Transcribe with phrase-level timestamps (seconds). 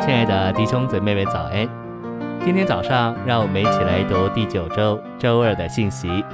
[0.00, 1.68] 亲爱的弟兄姊妹们，早安！
[2.42, 6.24] 今天早上，让我们一起来读第九周周二的信息。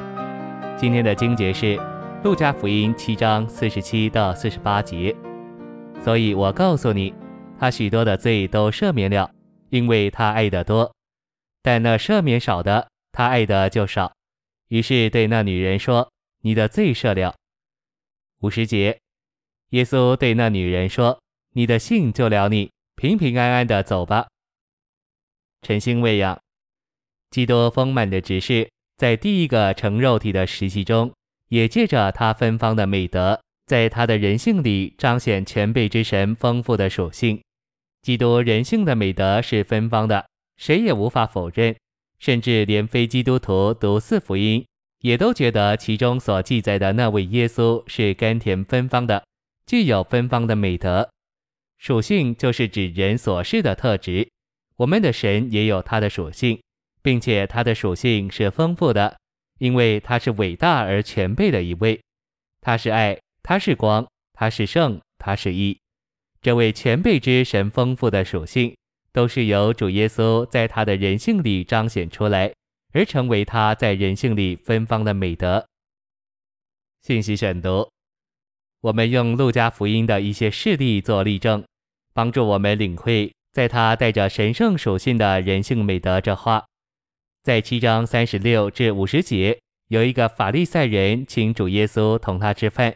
[0.79, 1.77] 今天的经节是
[2.23, 5.15] 《路加福音》七章四十七到四十八节。
[6.01, 7.13] 所以我告诉你，
[7.59, 9.29] 他许多的罪都赦免了，
[9.71, 10.93] 因为他爱得多；
[11.61, 14.13] 但那赦免少的，他爱的就少。
[14.69, 16.09] 于是对那女人说
[16.43, 17.35] ：“你的罪赦了。”
[18.43, 19.01] 五十节，
[19.71, 21.19] 耶稣对那女人说
[21.55, 24.27] ：“你的信救了你。”平平安安的走吧。
[25.61, 26.41] 晨星喂养，
[27.31, 31.13] 基督丰满的执事，在第一个成肉体的时期中，
[31.51, 37.39] 也借着他芬芳的美德，在他的人性里彰显全备之神丰富的属性。
[38.01, 40.27] 基督人性的美德是芬芳的，
[40.57, 41.77] 谁也无法否认。
[42.19, 44.65] 甚至连非基督徒读四福音，
[45.01, 49.23] 也都觉得其中所记载的那位耶稣是甘甜芬芳的，
[49.67, 51.11] 具有芬芳的美德。
[51.79, 54.29] 属性就是指人所示的特质，
[54.77, 56.61] 我们的神也有他的属性，
[57.03, 59.17] 并且他的属性是丰富的，
[59.59, 62.01] 因为他是伟大而全备的一位，
[62.61, 65.79] 他是爱，他是光，他是圣，他是义。
[66.41, 68.77] 这位全备之神丰富的属性，
[69.13, 72.53] 都是由主耶稣在他的人性里彰显出来，
[72.93, 75.67] 而成为他在人性里芬芳的美德。
[77.03, 77.89] 信息选读。
[78.87, 81.65] 我们用路加福音的一些事例做例证，
[82.15, 86.65] 帮助我们领会，在他带着神圣属性的人性美德这话。
[87.43, 92.95] 在七章三十六至五十节，有一个法利赛人请主耶稣同他吃饭。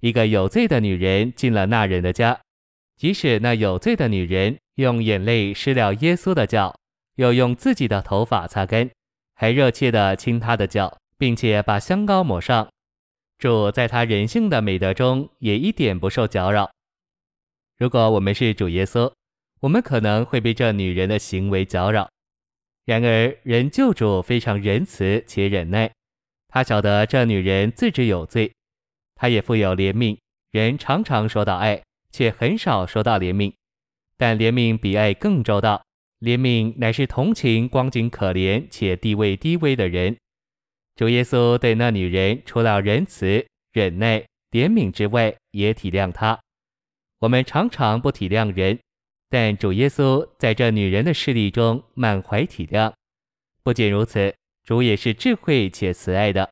[0.00, 2.40] 一个有罪的女人进了那人的家，
[2.96, 6.74] 即使那有罪的女人用眼泪湿了耶稣的脚，
[7.16, 8.88] 又用自己的头发擦干，
[9.34, 12.66] 还热切地亲他的脚，并且把香膏抹上。
[13.38, 16.68] 主在他人性的美德中也一点不受搅扰。
[17.76, 19.12] 如果我们是主耶稣，
[19.60, 22.10] 我们可能会被这女人的行为搅扰。
[22.84, 25.92] 然而，人救主非常仁慈且忍耐，
[26.48, 28.52] 他晓得这女人自知有罪，
[29.14, 30.18] 他也富有怜悯。
[30.50, 33.52] 人常常说到爱，却很少说到怜悯，
[34.16, 35.84] 但怜悯比爱更周到。
[36.20, 40.16] 怜悯乃是同情光景可怜且地位低微的人。
[40.98, 44.18] 主耶稣对那女人除了仁慈、忍耐、
[44.50, 46.36] 怜悯之外，也体谅她。
[47.20, 48.76] 我们常常不体谅人，
[49.30, 52.92] 但主耶稣在这女人的事例中满怀体谅。
[53.62, 56.50] 不仅如此，主也是智慧且慈爱的。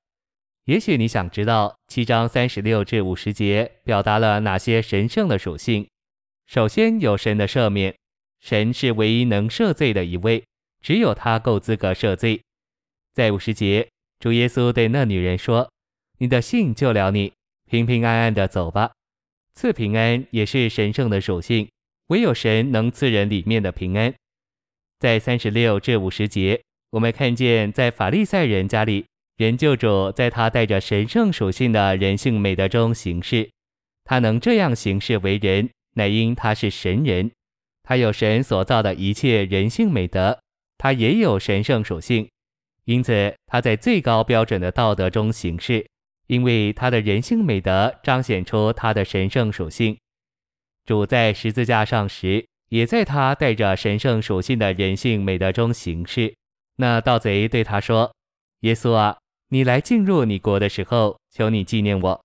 [0.67, 5.89] 也许你想知道七章三十六至五十节表达了哪些神圣的属性？
[6.47, 7.93] 首先有神的赦免，
[8.39, 10.45] 神是唯一能赦罪的一位，
[10.81, 12.41] 只有他够资格赦罪。
[13.13, 13.89] 在五十节。
[14.19, 15.71] 主耶稣对那女人说
[16.19, 17.33] ：“你的信救了你，
[17.71, 18.93] 平平安安的走吧。
[19.55, 21.69] 赐平安也是神圣的属性，
[22.09, 24.13] 唯有神能赐人里面的平安。”
[24.99, 29.05] 在三十六至五十节，我们看见在法利赛人家里，
[29.37, 33.51] 人救主在他带着神圣属性的人性美德中行事。
[34.05, 37.31] 他能这样行事为人，乃因他是神人，
[37.83, 40.39] 他有神所造的一切人性美德，
[40.79, 42.27] 他也有神圣属性。
[42.87, 45.85] 因此，他在最高标准的道德中行事，
[46.29, 49.99] 因为他的人性美德彰显出他的神圣属性。
[50.85, 56.33] 主在十字架上时，也在他带着神圣属性的人性美德中行事。
[56.77, 58.15] 那盗贼对他说
[58.63, 62.25] ：“耶稣啊，你来进入你国的时候，求你纪念我。”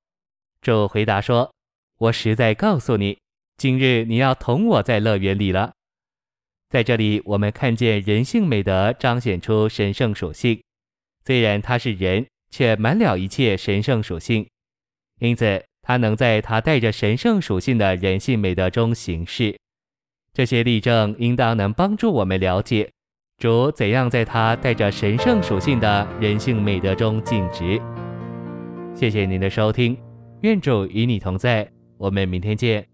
[0.61, 1.51] 主回答说
[1.97, 3.17] ：“我实在告诉你，
[3.57, 5.73] 今日你要同我在乐园里了。”
[6.71, 10.57] 在这里，我们看见人性美德彰显出神圣属性。
[11.25, 14.47] 虽然他是人，却满了一切神圣属性，
[15.19, 19.53] 因此他能在他带着神圣属性的人性美德中行事。
[20.33, 22.89] 这些例证应当能帮助我们了解
[23.37, 27.81] 主怎样在他带着神圣属性的人性美德中尽职。
[28.95, 29.97] 谢谢您的收听，
[30.43, 32.90] 愿主与你同在，我们明天见。